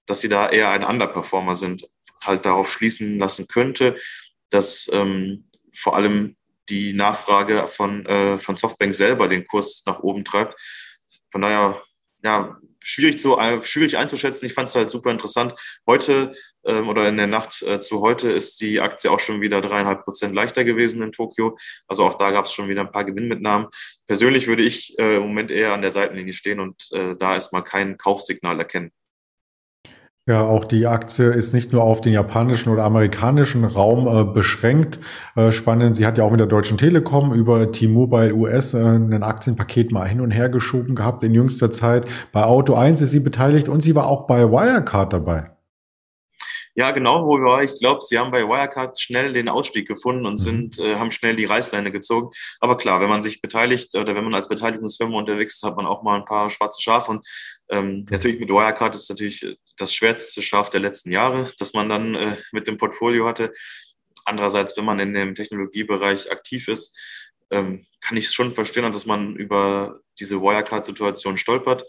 dass 0.06 0.20
sie 0.20 0.28
da 0.28 0.48
eher 0.48 0.70
ein 0.70 0.84
Underperformer 0.84 1.56
sind, 1.56 1.88
halt 2.26 2.46
darauf 2.46 2.70
schließen 2.70 3.18
lassen 3.18 3.46
könnte, 3.48 3.98
dass 4.50 4.90
ähm, 4.92 5.48
vor 5.72 5.96
allem 5.96 6.36
die 6.68 6.92
Nachfrage 6.92 7.66
von, 7.68 8.06
äh, 8.06 8.38
von 8.38 8.56
Softbank 8.56 8.94
selber 8.94 9.28
den 9.28 9.46
Kurs 9.46 9.82
nach 9.86 10.00
oben 10.00 10.24
treibt. 10.24 10.54
Von 11.30 11.42
daher, 11.42 11.82
ja, 12.22 12.56
schwierig, 12.82 13.18
zu, 13.18 13.38
äh, 13.38 13.62
schwierig 13.62 13.96
einzuschätzen. 13.96 14.46
Ich 14.46 14.54
fand 14.54 14.68
es 14.68 14.74
halt 14.74 14.90
super 14.90 15.10
interessant. 15.10 15.54
Heute 15.86 16.32
ähm, 16.64 16.88
oder 16.88 17.08
in 17.08 17.16
der 17.16 17.26
Nacht 17.26 17.62
äh, 17.62 17.80
zu 17.80 18.00
heute 18.00 18.30
ist 18.30 18.60
die 18.60 18.80
Aktie 18.80 19.10
auch 19.10 19.20
schon 19.20 19.40
wieder 19.40 19.60
dreieinhalb 19.60 20.04
Prozent 20.04 20.34
leichter 20.34 20.64
gewesen 20.64 21.02
in 21.02 21.12
Tokio. 21.12 21.56
Also 21.86 22.04
auch 22.04 22.18
da 22.18 22.30
gab 22.30 22.46
es 22.46 22.52
schon 22.52 22.68
wieder 22.68 22.82
ein 22.82 22.92
paar 22.92 23.04
Gewinnmitnahmen. 23.04 23.68
Persönlich 24.06 24.46
würde 24.46 24.62
ich 24.62 24.98
äh, 24.98 25.16
im 25.16 25.22
Moment 25.22 25.50
eher 25.50 25.72
an 25.72 25.82
der 25.82 25.92
Seitenlinie 25.92 26.32
stehen 26.32 26.60
und 26.60 26.88
äh, 26.92 27.16
da 27.16 27.34
erstmal 27.34 27.64
kein 27.64 27.96
Kaufsignal 27.96 28.58
erkennen. 28.58 28.92
Ja, 30.28 30.42
auch 30.44 30.64
die 30.64 30.86
Aktie 30.86 31.30
ist 31.32 31.52
nicht 31.52 31.72
nur 31.72 31.82
auf 31.82 32.00
den 32.00 32.12
japanischen 32.12 32.72
oder 32.72 32.84
amerikanischen 32.84 33.64
Raum 33.64 34.06
äh, 34.06 34.24
beschränkt. 34.24 35.00
Äh, 35.34 35.50
spannend, 35.50 35.96
sie 35.96 36.06
hat 36.06 36.16
ja 36.16 36.22
auch 36.22 36.30
mit 36.30 36.38
der 36.38 36.46
Deutschen 36.46 36.78
Telekom 36.78 37.34
über 37.34 37.72
T-Mobile 37.72 38.32
US 38.32 38.72
äh, 38.72 38.78
ein 38.78 39.24
Aktienpaket 39.24 39.90
mal 39.90 40.06
hin 40.06 40.20
und 40.20 40.30
her 40.30 40.48
geschoben 40.48 40.94
gehabt 40.94 41.24
in 41.24 41.34
jüngster 41.34 41.72
Zeit. 41.72 42.06
Bei 42.30 42.44
Auto 42.44 42.74
1 42.74 43.00
ist 43.02 43.10
sie 43.10 43.18
beteiligt 43.18 43.68
und 43.68 43.80
sie 43.82 43.96
war 43.96 44.06
auch 44.06 44.28
bei 44.28 44.48
Wirecard 44.48 45.12
dabei. 45.12 45.51
Ja, 46.74 46.90
genau, 46.90 47.26
wo 47.26 47.38
war. 47.38 47.62
Ich 47.62 47.78
glaube, 47.78 48.00
sie 48.02 48.18
haben 48.18 48.30
bei 48.30 48.48
Wirecard 48.48 48.98
schnell 48.98 49.34
den 49.34 49.50
Ausstieg 49.50 49.86
gefunden 49.86 50.24
und 50.24 50.34
mhm. 50.34 50.38
sind, 50.38 50.78
äh, 50.78 50.96
haben 50.96 51.10
schnell 51.10 51.36
die 51.36 51.44
Reißleine 51.44 51.92
gezogen. 51.92 52.30
Aber 52.60 52.78
klar, 52.78 53.00
wenn 53.00 53.10
man 53.10 53.22
sich 53.22 53.42
beteiligt 53.42 53.94
oder 53.94 54.14
wenn 54.14 54.24
man 54.24 54.34
als 54.34 54.48
Beteiligungsfirma 54.48 55.18
unterwegs 55.18 55.56
ist, 55.56 55.62
hat 55.64 55.76
man 55.76 55.86
auch 55.86 56.02
mal 56.02 56.18
ein 56.18 56.24
paar 56.24 56.48
schwarze 56.48 56.80
Schafe. 56.80 57.10
Und 57.10 57.26
ähm, 57.68 58.06
natürlich 58.08 58.40
mit 58.40 58.48
Wirecard 58.48 58.94
ist 58.94 59.10
natürlich 59.10 59.44
das 59.76 59.94
schwärzeste 59.94 60.40
Schaf 60.40 60.70
der 60.70 60.80
letzten 60.80 61.12
Jahre, 61.12 61.52
das 61.58 61.74
man 61.74 61.90
dann 61.90 62.14
äh, 62.14 62.36
mit 62.52 62.66
dem 62.66 62.78
Portfolio 62.78 63.26
hatte. 63.26 63.52
Andererseits, 64.24 64.74
wenn 64.76 64.84
man 64.86 64.98
in 64.98 65.12
dem 65.12 65.34
Technologiebereich 65.34 66.32
aktiv 66.32 66.68
ist, 66.68 66.96
ähm, 67.50 67.84
kann 68.00 68.16
ich 68.16 68.26
es 68.26 68.34
schon 68.34 68.50
verstehen, 68.50 68.90
dass 68.92 69.04
man 69.04 69.36
über 69.36 70.00
diese 70.22 70.40
Wirecard-Situation 70.40 71.36
stolpert. 71.36 71.84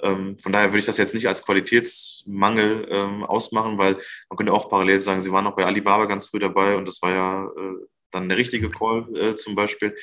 Ähm, 0.00 0.38
von 0.38 0.52
daher 0.52 0.68
würde 0.68 0.78
ich 0.78 0.86
das 0.86 0.98
jetzt 0.98 1.14
nicht 1.14 1.26
als 1.26 1.42
Qualitätsmangel 1.42 2.86
ähm, 2.90 3.24
ausmachen, 3.24 3.78
weil 3.78 3.94
man 4.28 4.36
könnte 4.36 4.52
auch 4.52 4.68
parallel 4.68 5.00
sagen, 5.00 5.22
sie 5.22 5.32
waren 5.32 5.46
auch 5.46 5.56
bei 5.56 5.66
Alibaba 5.66 6.04
ganz 6.04 6.26
früh 6.26 6.38
dabei 6.38 6.76
und 6.76 6.86
das 6.86 7.02
war 7.02 7.10
ja 7.10 7.44
äh, 7.44 7.86
dann 8.12 8.28
der 8.28 8.38
richtige 8.38 8.70
Call 8.70 9.08
äh, 9.16 9.34
zum 9.34 9.54
Beispiel. 9.54 9.96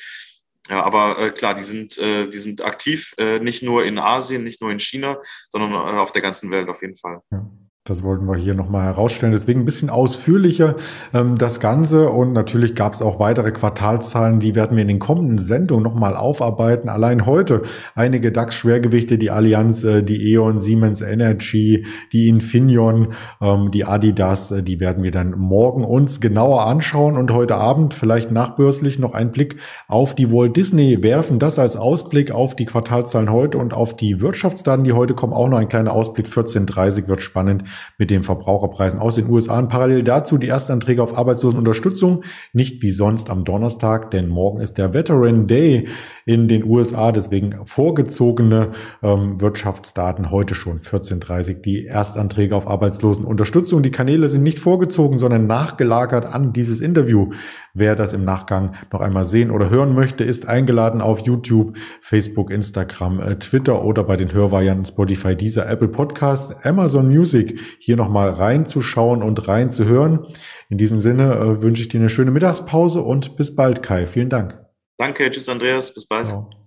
Ja, 0.68 0.82
aber 0.82 1.18
äh, 1.18 1.30
klar, 1.30 1.54
die 1.54 1.62
sind, 1.62 1.96
äh, 1.96 2.28
die 2.28 2.38
sind 2.38 2.62
aktiv, 2.62 3.14
äh, 3.18 3.38
nicht 3.38 3.62
nur 3.62 3.84
in 3.84 3.98
Asien, 3.98 4.42
nicht 4.42 4.60
nur 4.60 4.70
in 4.70 4.80
China, 4.80 5.18
sondern 5.48 5.72
äh, 5.72 5.98
auf 5.98 6.12
der 6.12 6.22
ganzen 6.22 6.50
Welt 6.50 6.68
auf 6.68 6.82
jeden 6.82 6.96
Fall. 6.96 7.20
Ja. 7.30 7.48
Das 7.86 8.02
wollten 8.02 8.26
wir 8.26 8.34
hier 8.34 8.54
nochmal 8.54 8.82
herausstellen. 8.82 9.30
Deswegen 9.32 9.60
ein 9.60 9.64
bisschen 9.64 9.90
ausführlicher 9.90 10.74
ähm, 11.14 11.38
das 11.38 11.60
Ganze. 11.60 12.10
Und 12.10 12.32
natürlich 12.32 12.74
gab 12.74 12.94
es 12.94 13.00
auch 13.00 13.20
weitere 13.20 13.52
Quartalzahlen, 13.52 14.40
die 14.40 14.56
werden 14.56 14.76
wir 14.76 14.82
in 14.82 14.88
den 14.88 14.98
kommenden 14.98 15.38
Sendungen 15.38 15.84
nochmal 15.84 16.16
aufarbeiten. 16.16 16.88
Allein 16.88 17.26
heute 17.26 17.62
einige 17.94 18.32
DAX-Schwergewichte, 18.32 19.18
die 19.18 19.30
Allianz, 19.30 19.84
äh, 19.84 20.02
die 20.02 20.32
E.ON, 20.32 20.58
Siemens 20.58 21.00
Energy, 21.00 21.86
die 22.12 22.26
Infineon, 22.26 23.12
ähm, 23.40 23.70
die 23.70 23.84
Adidas, 23.84 24.50
äh, 24.50 24.64
die 24.64 24.80
werden 24.80 25.04
wir 25.04 25.12
dann 25.12 25.38
morgen 25.38 25.84
uns 25.84 26.20
genauer 26.20 26.66
anschauen. 26.66 27.16
Und 27.16 27.32
heute 27.32 27.54
Abend 27.54 27.94
vielleicht 27.94 28.32
nachbörslich 28.32 28.98
noch 28.98 29.14
einen 29.14 29.30
Blick 29.30 29.58
auf 29.86 30.16
die 30.16 30.32
Walt 30.32 30.56
Disney 30.56 31.04
werfen. 31.04 31.38
Das 31.38 31.56
als 31.60 31.76
Ausblick 31.76 32.32
auf 32.32 32.56
die 32.56 32.66
Quartalzahlen 32.66 33.30
heute 33.30 33.58
und 33.58 33.74
auf 33.74 33.94
die 33.94 34.20
Wirtschaftsdaten, 34.20 34.82
die 34.82 34.92
heute 34.92 35.14
kommen. 35.14 35.32
Auch 35.32 35.48
noch 35.48 35.58
ein 35.58 35.68
kleiner 35.68 35.92
Ausblick. 35.92 36.26
14.30 36.26 37.06
wird 37.06 37.22
spannend 37.22 37.62
mit 37.98 38.10
den 38.10 38.22
Verbraucherpreisen 38.22 38.98
aus 38.98 39.16
den 39.16 39.28
USA. 39.28 39.58
Und 39.58 39.68
parallel 39.68 40.02
dazu 40.02 40.38
die 40.38 40.48
Erstanträge 40.48 41.02
auf 41.02 41.16
Arbeitslosenunterstützung. 41.16 42.24
Nicht 42.52 42.82
wie 42.82 42.90
sonst 42.90 43.30
am 43.30 43.44
Donnerstag, 43.44 44.10
denn 44.10 44.28
morgen 44.28 44.60
ist 44.60 44.78
der 44.78 44.94
Veteran 44.94 45.46
Day 45.46 45.88
in 46.24 46.48
den 46.48 46.64
USA. 46.64 47.12
Deswegen 47.12 47.54
vorgezogene 47.64 48.70
ähm, 49.02 49.40
Wirtschaftsdaten 49.40 50.30
heute 50.30 50.54
schon 50.54 50.80
14.30 50.80 51.62
die 51.62 51.84
Erstanträge 51.84 52.56
auf 52.56 52.66
Arbeitslosenunterstützung. 52.66 53.82
Die 53.82 53.90
Kanäle 53.90 54.28
sind 54.28 54.42
nicht 54.42 54.58
vorgezogen, 54.58 55.18
sondern 55.18 55.46
nachgelagert 55.46 56.26
an 56.26 56.52
dieses 56.52 56.80
Interview. 56.80 57.30
Wer 57.78 57.94
das 57.94 58.14
im 58.14 58.24
Nachgang 58.24 58.74
noch 58.90 59.02
einmal 59.02 59.26
sehen 59.26 59.50
oder 59.50 59.68
hören 59.68 59.94
möchte, 59.94 60.24
ist 60.24 60.48
eingeladen 60.48 61.02
auf 61.02 61.20
YouTube, 61.26 61.76
Facebook, 62.00 62.50
Instagram, 62.50 63.20
äh, 63.20 63.38
Twitter 63.38 63.84
oder 63.84 64.02
bei 64.02 64.16
den 64.16 64.32
Hörvarianten 64.32 64.86
Spotify, 64.86 65.36
dieser 65.36 65.68
Apple 65.68 65.88
Podcast, 65.88 66.64
Amazon 66.64 67.08
Music 67.08 67.60
hier 67.78 67.96
nochmal 67.96 68.30
reinzuschauen 68.30 69.22
und 69.22 69.46
reinzuhören. 69.46 70.26
In 70.70 70.78
diesem 70.78 71.00
Sinne 71.00 71.34
äh, 71.34 71.62
wünsche 71.62 71.82
ich 71.82 71.88
dir 71.88 72.00
eine 72.00 72.08
schöne 72.08 72.30
Mittagspause 72.30 73.02
und 73.02 73.36
bis 73.36 73.54
bald, 73.54 73.82
Kai. 73.82 74.06
Vielen 74.06 74.30
Dank. 74.30 74.58
Danke, 74.96 75.30
tschüss 75.30 75.50
Andreas, 75.50 75.92
bis 75.92 76.08
bald. 76.08 76.28
Ciao. 76.28 76.65